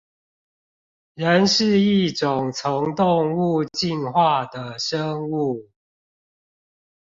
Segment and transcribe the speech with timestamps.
[1.13, 5.69] 人是一種從動物進化的生物